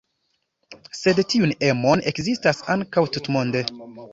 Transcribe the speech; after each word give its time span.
Sed 0.99 1.21
tiun 1.33 1.53
emon 1.69 2.03
ekzistas 2.13 2.65
ankaŭ 2.77 3.05
tutmonde. 3.19 3.67